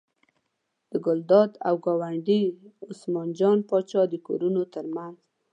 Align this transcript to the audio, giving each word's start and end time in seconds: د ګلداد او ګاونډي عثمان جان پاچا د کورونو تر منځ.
د 0.91 0.93
ګلداد 1.05 1.51
او 1.67 1.75
ګاونډي 1.85 2.41
عثمان 2.91 3.29
جان 3.39 3.57
پاچا 3.69 4.01
د 4.09 4.13
کورونو 4.27 4.61
تر 4.73 4.85
منځ. 4.95 5.15